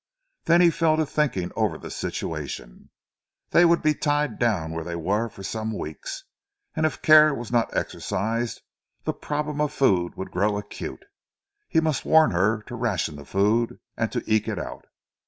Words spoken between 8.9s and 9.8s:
the problem of